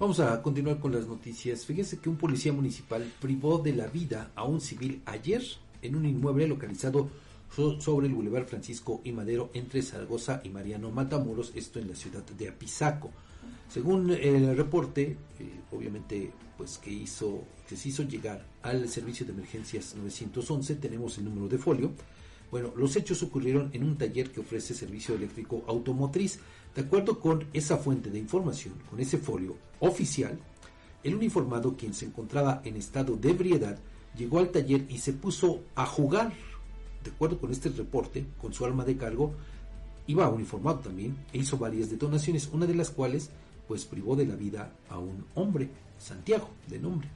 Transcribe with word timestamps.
Vamos 0.00 0.20
a 0.20 0.40
continuar 0.42 0.78
con 0.78 0.92
las 0.92 1.08
noticias. 1.08 1.66
Fíjese 1.66 1.98
que 1.98 2.08
un 2.08 2.14
policía 2.14 2.52
municipal 2.52 3.04
privó 3.20 3.58
de 3.58 3.74
la 3.74 3.88
vida 3.88 4.30
a 4.36 4.44
un 4.44 4.60
civil 4.60 5.02
ayer 5.06 5.42
en 5.82 5.96
un 5.96 6.06
inmueble 6.06 6.46
localizado 6.46 7.08
sobre 7.80 8.06
el 8.06 8.14
Boulevard 8.14 8.46
Francisco 8.46 9.00
y 9.02 9.10
Madero 9.10 9.50
entre 9.54 9.82
Zaragoza 9.82 10.40
y 10.44 10.50
Mariano 10.50 10.92
Matamoros, 10.92 11.50
esto 11.56 11.80
en 11.80 11.88
la 11.88 11.96
ciudad 11.96 12.22
de 12.22 12.48
Apizaco. 12.48 13.10
Según 13.68 14.10
el 14.10 14.56
reporte, 14.56 15.16
eh, 15.40 15.60
obviamente, 15.72 16.30
pues 16.56 16.78
que 16.78 16.92
hizo, 16.92 17.42
que 17.68 17.76
se 17.76 17.88
hizo 17.88 18.04
llegar 18.04 18.46
al 18.62 18.88
servicio 18.88 19.26
de 19.26 19.32
emergencias 19.32 19.96
911, 19.96 20.76
tenemos 20.76 21.18
el 21.18 21.24
número 21.24 21.48
de 21.48 21.58
folio. 21.58 21.90
Bueno, 22.50 22.72
los 22.76 22.96
hechos 22.96 23.22
ocurrieron 23.22 23.70
en 23.72 23.84
un 23.84 23.96
taller 23.96 24.30
que 24.30 24.40
ofrece 24.40 24.74
servicio 24.74 25.14
eléctrico 25.14 25.62
automotriz. 25.66 26.38
De 26.74 26.82
acuerdo 26.82 27.20
con 27.20 27.46
esa 27.52 27.76
fuente 27.76 28.10
de 28.10 28.18
información, 28.18 28.74
con 28.88 29.00
ese 29.00 29.18
folio 29.18 29.56
oficial, 29.80 30.38
el 31.02 31.14
uniformado, 31.14 31.76
quien 31.76 31.94
se 31.94 32.06
encontraba 32.06 32.62
en 32.64 32.76
estado 32.76 33.16
de 33.16 33.30
ebriedad, 33.30 33.78
llegó 34.16 34.38
al 34.38 34.50
taller 34.50 34.86
y 34.88 34.98
se 34.98 35.12
puso 35.12 35.62
a 35.74 35.86
jugar. 35.86 36.32
De 37.04 37.10
acuerdo 37.10 37.38
con 37.38 37.50
este 37.50 37.68
reporte, 37.70 38.26
con 38.40 38.52
su 38.52 38.64
arma 38.64 38.84
de 38.84 38.96
cargo, 38.96 39.34
iba 40.06 40.28
uniformado 40.28 40.80
también 40.80 41.16
e 41.32 41.38
hizo 41.38 41.58
varias 41.58 41.90
detonaciones, 41.90 42.48
una 42.52 42.66
de 42.66 42.74
las 42.74 42.90
cuales 42.90 43.30
pues 43.68 43.84
privó 43.84 44.16
de 44.16 44.26
la 44.26 44.34
vida 44.34 44.72
a 44.88 44.98
un 44.98 45.26
hombre, 45.34 45.68
Santiago, 45.98 46.48
de 46.68 46.78
nombre. 46.78 47.08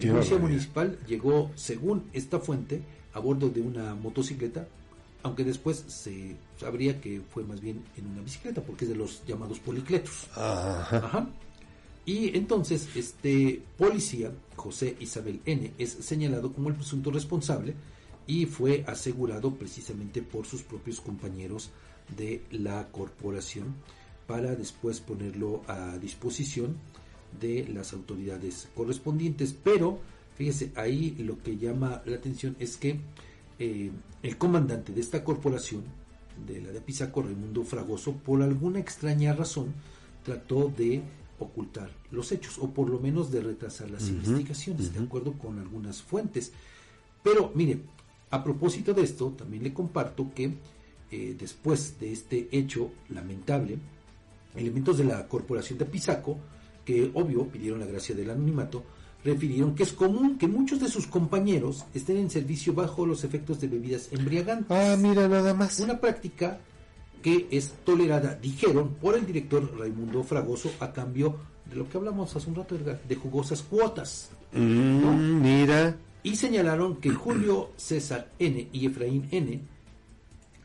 El 0.00 0.10
policía 0.10 0.38
municipal 0.38 0.98
llegó, 1.06 1.50
según 1.54 2.04
esta 2.12 2.40
fuente, 2.40 2.82
a 3.14 3.20
bordo 3.20 3.48
de 3.48 3.60
una 3.60 3.94
motocicleta, 3.94 4.66
aunque 5.22 5.44
después 5.44 5.84
se 5.86 6.36
sabría 6.58 7.00
que 7.00 7.20
fue 7.20 7.44
más 7.44 7.60
bien 7.60 7.82
en 7.96 8.06
una 8.06 8.22
bicicleta, 8.22 8.62
porque 8.62 8.84
es 8.84 8.90
de 8.90 8.96
los 8.96 9.24
llamados 9.26 9.58
policletos. 9.60 10.28
Ajá. 10.34 11.28
Y 12.04 12.36
entonces 12.36 12.88
este 12.96 13.62
policía, 13.78 14.32
José 14.56 14.96
Isabel 14.98 15.40
N., 15.44 15.72
es 15.78 15.90
señalado 15.90 16.52
como 16.52 16.68
el 16.68 16.74
presunto 16.74 17.10
responsable 17.12 17.74
y 18.26 18.46
fue 18.46 18.84
asegurado 18.86 19.54
precisamente 19.54 20.22
por 20.22 20.46
sus 20.46 20.62
propios 20.62 21.00
compañeros 21.00 21.70
de 22.16 22.42
la 22.50 22.88
corporación 22.88 23.74
para 24.26 24.54
después 24.56 25.00
ponerlo 25.00 25.62
a 25.68 25.96
disposición 25.98 26.76
de 27.40 27.68
las 27.68 27.92
autoridades 27.92 28.68
correspondientes. 28.74 29.54
Pero, 29.62 30.00
fíjese, 30.36 30.72
ahí 30.74 31.14
lo 31.18 31.40
que 31.42 31.56
llama 31.56 32.02
la 32.04 32.16
atención 32.16 32.56
es 32.58 32.76
que 32.76 33.00
eh, 33.58 33.90
el 34.22 34.38
comandante 34.38 34.92
de 34.92 35.00
esta 35.00 35.24
corporación, 35.24 35.82
de 36.46 36.60
la 36.60 36.70
de 36.70 36.80
Pisaco, 36.80 37.22
Raimundo 37.22 37.62
Fragoso, 37.64 38.12
por 38.12 38.42
alguna 38.42 38.78
extraña 38.78 39.32
razón, 39.32 39.72
trató 40.24 40.72
de 40.76 41.02
ocultar 41.38 41.90
los 42.10 42.32
hechos 42.32 42.58
o 42.58 42.70
por 42.70 42.88
lo 42.88 42.98
menos 42.98 43.30
de 43.30 43.40
retrasar 43.40 43.90
las 43.90 44.08
investigaciones, 44.08 44.94
de 44.94 45.00
acuerdo 45.00 45.32
con 45.34 45.58
algunas 45.58 46.02
fuentes. 46.02 46.52
Pero, 47.22 47.52
mire, 47.54 47.80
a 48.30 48.42
propósito 48.42 48.94
de 48.94 49.02
esto, 49.02 49.30
también 49.36 49.62
le 49.62 49.72
comparto 49.72 50.32
que 50.34 50.54
eh, 51.10 51.36
después 51.38 51.98
de 52.00 52.12
este 52.12 52.48
hecho 52.50 52.90
lamentable, 53.10 53.78
elementos 54.56 54.98
de 54.98 55.04
la 55.04 55.28
corporación 55.28 55.78
de 55.78 55.84
Pisaco, 55.84 56.38
que 56.84 57.10
obvio 57.14 57.46
pidieron 57.48 57.80
la 57.80 57.86
gracia 57.86 58.14
del 58.14 58.30
anonimato, 58.30 58.84
refirieron 59.24 59.74
que 59.74 59.84
es 59.84 59.92
común 59.92 60.38
que 60.38 60.48
muchos 60.48 60.80
de 60.80 60.88
sus 60.88 61.06
compañeros 61.06 61.84
estén 61.94 62.16
en 62.16 62.30
servicio 62.30 62.74
bajo 62.74 63.06
los 63.06 63.24
efectos 63.24 63.60
de 63.60 63.68
bebidas 63.68 64.08
embriagantes. 64.12 64.76
Ah, 64.76 64.96
mira 64.98 65.28
nada 65.28 65.54
más. 65.54 65.78
Una 65.80 66.00
práctica 66.00 66.58
que 67.22 67.46
es 67.50 67.72
tolerada, 67.84 68.34
dijeron, 68.34 68.94
por 69.00 69.16
el 69.16 69.24
director 69.24 69.78
Raimundo 69.78 70.24
Fragoso 70.24 70.72
a 70.80 70.92
cambio 70.92 71.36
de 71.70 71.76
lo 71.76 71.88
que 71.88 71.96
hablamos 71.96 72.34
hace 72.34 72.50
un 72.50 72.56
rato, 72.56 72.76
de 72.76 73.16
jugosas 73.16 73.62
cuotas. 73.62 74.30
Mm, 74.52 75.40
mira. 75.40 75.96
Y 76.24 76.36
señalaron 76.36 76.96
que 76.96 77.10
Julio 77.10 77.70
César 77.76 78.30
N. 78.38 78.68
y 78.72 78.86
Efraín 78.86 79.28
N 79.30 79.60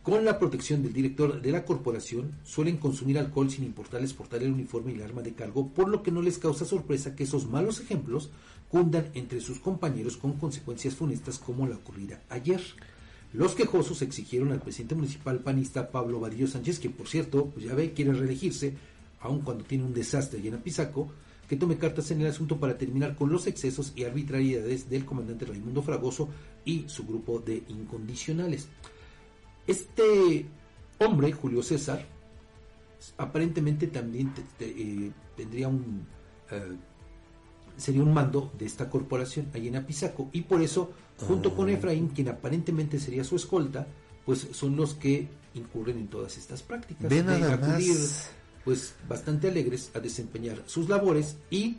con 0.08 0.24
la 0.24 0.40
protección 0.40 0.84
del 0.84 0.94
director 0.94 1.42
de 1.42 1.52
la 1.52 1.66
corporación, 1.66 2.32
suelen 2.46 2.78
consumir 2.78 3.20
alcohol 3.20 3.52
sin 3.52 3.66
importarles 3.66 4.14
portar 4.14 4.42
el 4.42 4.54
uniforme 4.54 4.94
y 4.94 4.96
el 4.96 5.02
arma 5.02 5.22
de 5.22 5.34
cargo, 5.34 5.68
por 5.68 5.90
lo 5.90 6.02
que 6.02 6.12
no 6.12 6.22
les 6.22 6.38
causa 6.38 6.64
sorpresa 6.64 7.14
que 7.14 7.26
esos 7.26 7.50
malos 7.50 7.82
ejemplos 7.82 8.30
cundan 8.70 9.10
entre 9.16 9.42
sus 9.42 9.60
compañeros 9.60 10.16
con 10.16 10.38
consecuencias 10.40 10.96
funestas 10.96 11.38
como 11.40 11.68
la 11.68 11.76
ocurrida 11.76 12.22
ayer. 12.30 12.62
Los 13.34 13.54
quejosos 13.54 14.02
exigieron 14.02 14.54
al 14.54 14.62
presidente 14.62 14.96
municipal 14.96 15.40
panista 15.40 15.92
Pablo 15.92 16.22
Vadillo 16.22 16.48
Sánchez, 16.48 16.80
que 16.80 16.90
por 16.90 17.10
cierto, 17.10 17.48
pues 17.48 17.66
ya 17.66 17.76
ve, 17.76 17.92
quiere 17.92 18.14
reelegirse, 18.14 18.76
aun 19.20 19.42
cuando 19.42 19.66
tiene 19.66 19.84
un 19.84 19.94
desastre 19.94 20.40
allá 20.40 20.48
en 20.48 20.56
Apizaco, 20.56 21.10
que 21.50 21.58
tome 21.58 21.78
cartas 21.78 22.12
en 22.12 22.22
el 22.22 22.28
asunto 22.28 22.62
para 22.62 22.78
terminar 22.78 23.18
con 23.18 23.30
los 23.30 23.46
excesos 23.46 23.92
y 23.94 24.06
arbitrariedades 24.06 24.90
del 24.90 25.04
comandante 25.04 25.44
Raimundo 25.44 25.84
Fragoso 25.84 26.30
y 26.64 26.86
su 26.88 27.06
grupo 27.06 27.40
de 27.40 27.62
incondicionales. 27.68 28.70
Este 29.68 30.46
hombre, 31.00 31.32
Julio 31.34 31.62
César, 31.62 32.06
aparentemente 33.18 33.88
también 33.88 34.34
eh, 34.60 35.12
tendría 35.36 35.68
un 35.68 36.08
eh, 36.50 36.78
sería 37.78 38.02
un 38.02 38.14
mando 38.14 38.52
de 38.58 38.66
esta 38.66 38.90
corporación 38.90 39.50
allí 39.54 39.68
en 39.68 39.76
Apizaco. 39.76 40.30
Y 40.34 40.42
por 40.42 40.62
eso 40.62 40.92
junto 41.18 41.56
con 41.56 41.70
ah. 41.70 41.74
Efraín 41.74 42.10
quien 42.10 42.30
aparentemente 42.30 43.00
sería 43.00 43.24
su 43.24 43.36
escolta 43.36 43.88
pues 44.26 44.48
son 44.52 44.76
los 44.76 44.94
que 44.94 45.28
incurren 45.54 45.98
en 46.00 46.08
todas 46.10 46.38
estas 46.38 46.62
prácticas 46.62 47.10
de 47.10 47.20
acudir 47.20 47.96
pues 48.66 48.94
bastante 49.08 49.48
alegres 49.48 49.90
a 49.96 50.00
desempeñar 50.00 50.62
sus 50.66 50.90
labores 50.90 51.38
y 51.50 51.78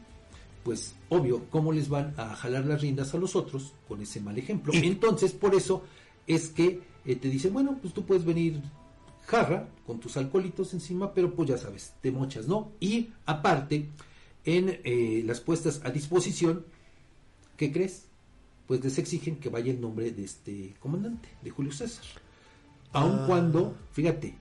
pues 0.65 0.95
obvio 1.11 1.45
cómo 1.51 1.73
les 1.73 1.89
van 1.89 2.15
a 2.17 2.35
jalar 2.35 2.65
las 2.65 2.81
riendas 2.81 3.13
a 3.15 3.19
los 3.19 3.37
otros 3.37 3.75
con 3.87 4.01
ese 4.01 4.21
mal 4.21 4.39
ejemplo. 4.39 4.73
Entonces 4.75 5.33
por 5.33 5.55
eso 5.55 5.85
es 6.27 6.49
que 6.49 6.81
eh, 7.09 7.17
te 7.17 7.31
dice, 7.31 7.49
bueno, 7.49 7.79
pues 7.81 7.95
tú 7.95 8.05
puedes 8.05 8.27
venir 8.27 8.61
jarra 9.25 9.67
con 9.87 9.99
tus 9.99 10.19
alcoholitos 10.19 10.75
encima, 10.75 11.15
pero 11.15 11.35
pues 11.35 11.49
ya 11.49 11.57
sabes, 11.57 11.95
te 12.03 12.13
mochas, 12.13 12.47
¿no? 12.47 12.73
Y 12.81 13.09
aparte, 13.25 13.89
en 14.45 14.79
eh, 14.85 15.23
las 15.25 15.41
puestas 15.41 15.81
a 15.85 15.91
disposición, 15.91 16.67
¿qué 17.57 17.73
crees? 17.73 18.05
Pues 18.67 18.85
les 18.85 18.99
exigen 18.99 19.37
que 19.37 19.49
vaya 19.49 19.71
el 19.71 19.81
nombre 19.81 20.11
de 20.11 20.23
este 20.23 20.75
comandante, 20.81 21.31
de 21.41 21.49
Julio 21.49 21.73
César. 21.73 22.05
Aun 22.93 23.21
ah. 23.21 23.25
cuando, 23.27 23.75
fíjate, 23.93 24.35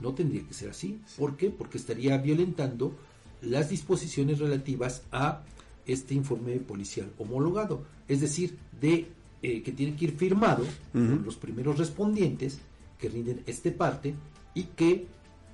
no 0.00 0.12
tendría 0.12 0.44
que 0.44 0.54
ser 0.54 0.70
así. 0.70 1.00
¿Por 1.16 1.36
qué? 1.36 1.50
Porque 1.50 1.78
estaría 1.78 2.18
violentando 2.18 2.92
las 3.40 3.70
disposiciones 3.70 4.40
relativas 4.40 5.02
a 5.12 5.44
este 5.86 6.14
informe 6.14 6.56
policial 6.56 7.12
homologado, 7.18 7.84
es 8.08 8.20
decir, 8.20 8.58
de 8.80 9.12
eh, 9.42 9.62
que 9.62 9.72
tiene 9.72 9.96
que 9.96 10.06
ir 10.06 10.16
firmado 10.16 10.64
por 10.92 11.24
los 11.24 11.36
primeros 11.36 11.78
respondientes 11.78 12.58
que 12.98 13.08
rinden 13.08 13.42
este 13.46 13.70
parte 13.70 14.14
y 14.54 14.64
que 14.64 15.06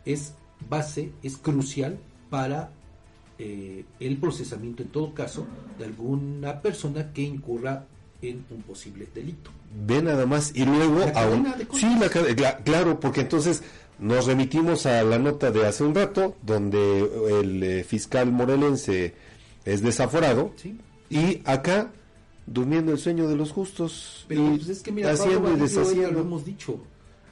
es 0.04 0.34
base, 0.68 1.12
es 1.22 1.36
crucial 1.36 1.98
para 2.30 2.70
eh, 3.38 3.84
el 4.00 4.16
procesamiento 4.16 4.82
en 4.82 4.88
todo 4.88 5.12
caso 5.12 5.46
de 5.78 5.84
alguna 5.84 6.62
persona 6.62 7.12
que 7.12 7.22
incurra 7.22 7.84
en 8.22 8.44
un 8.50 8.62
posible 8.62 9.06
delito. 9.14 9.50
Ve 9.86 10.02
nada 10.02 10.26
más 10.26 10.52
y 10.54 10.64
luego 10.64 11.00
sí, 11.74 11.86
claro, 12.64 12.98
porque 12.98 13.20
entonces 13.22 13.62
nos 13.98 14.26
remitimos 14.26 14.86
a 14.86 15.02
la 15.02 15.18
nota 15.18 15.50
de 15.50 15.66
hace 15.66 15.84
un 15.84 15.94
rato 15.94 16.36
donde 16.42 17.40
el 17.40 17.62
eh, 17.62 17.84
fiscal 17.84 18.32
morelense 18.32 19.14
es 19.64 19.82
desaforado 19.82 20.52
y 21.10 21.42
acá 21.44 21.90
durmiendo 22.46 22.92
el 22.92 22.98
sueño 22.98 23.28
de 23.28 23.36
los 23.36 23.52
justos. 23.52 24.24
Pero 24.28 24.54
pues 24.56 24.68
es 24.68 24.82
que 24.82 24.92
mira, 24.92 25.12
haciendo 25.12 25.52
y 25.52 25.56
deshaciendo. 25.56 26.12
Lo 26.12 26.20
hemos 26.20 26.44
dicho, 26.44 26.78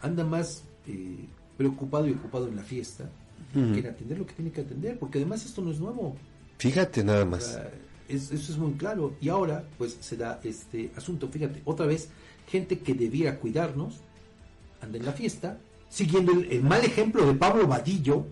anda 0.03 0.25
más 0.25 0.65
eh, 0.87 1.27
preocupado 1.57 2.07
y 2.09 2.13
ocupado 2.13 2.49
en 2.49 2.57
la 2.57 2.63
fiesta 2.63 3.09
que 3.53 3.79
en 3.79 3.87
atender 3.87 4.19
lo 4.19 4.27
que 4.27 4.35
tiene 4.35 4.51
que 4.51 4.63
atender, 4.63 4.99
porque 4.99 5.19
además 5.19 5.45
esto 5.47 5.63
no 5.63 5.71
es 5.71 5.79
nuevo. 5.79 6.17
Fíjate 6.59 7.05
nada 7.05 7.25
más. 7.25 7.56
eso 8.09 8.35
es 8.35 8.59
muy 8.59 8.73
claro. 8.73 9.15
Y 9.21 9.29
ahora, 9.29 9.65
pues 9.79 9.97
se 10.00 10.17
da 10.17 10.41
este 10.43 10.91
asunto. 10.97 11.29
Fíjate, 11.29 11.62
otra 11.65 11.87
vez, 11.87 12.09
gente 12.49 12.81
que 12.81 12.94
debiera 12.94 13.38
cuidarnos, 13.38 14.00
anda 14.81 14.99
en 14.99 15.05
la 15.05 15.12
fiesta, 15.12 15.59
siguiendo 15.88 16.33
el, 16.33 16.65
mal 16.65 16.85
ejemplo 16.85 17.25
de 17.25 17.35
Pablo 17.35 17.69
Vadillo. 17.69 18.27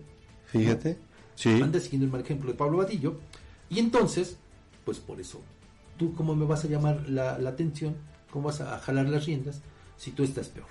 Fíjate, 0.46 0.98
sí. 1.36 1.50
Anda 1.62 1.78
siguiendo 1.78 2.06
el 2.06 2.12
mal 2.12 2.22
ejemplo 2.22 2.50
de 2.50 2.58
Pablo 2.58 2.78
Vadillo. 2.78 3.20
Y 3.70 3.78
entonces, 3.78 4.38
pues 4.84 4.98
por 4.98 5.20
eso 5.20 5.40
¿tú 6.02 6.14
cómo 6.14 6.34
me 6.34 6.44
vas 6.44 6.64
a 6.64 6.68
llamar 6.68 7.08
la, 7.08 7.34
atención? 7.48 7.94
¿Cómo 8.30 8.46
vas 8.46 8.60
a, 8.60 8.76
jalar 8.78 9.08
las 9.08 9.24
riendas 9.24 9.60
si 9.96 10.10
tú 10.10 10.24
estás 10.24 10.48
peor? 10.48 10.66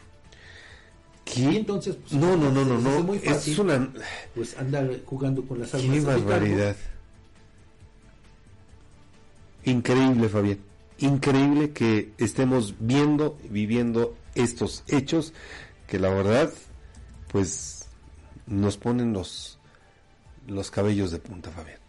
¿Qué? 1.24 1.56
entonces, 1.56 1.96
pues, 1.96 2.14
no, 2.14 2.36
no, 2.36 2.52
no, 2.52 2.66
no, 2.66 2.78
no. 2.78 2.98
Es 2.98 3.04
muy 3.06 3.20
fácil, 3.20 3.62
una... 3.62 3.94
pues 4.36 4.58
andar 4.58 4.90
jugando 5.06 5.44
con 5.44 5.60
las 5.60 5.74
armas. 5.74 5.90
Qué 5.90 6.02
barbaridad. 6.02 6.76
Increíble, 9.64 10.28
Fabián. 10.28 10.60
Increíble 10.98 11.72
que 11.72 12.12
estemos 12.18 12.76
viendo, 12.80 13.38
viviendo 13.50 14.16
estos 14.36 14.84
hechos 14.88 15.34
que 15.88 15.98
la 15.98 16.10
verdad, 16.10 16.52
pues, 17.32 17.88
nos 18.48 18.76
ponen 18.76 19.14
los, 19.14 19.60
los 20.48 20.70
cabellos 20.72 21.12
de 21.12 21.20
punta, 21.20 21.52
Fabián. 21.52 21.80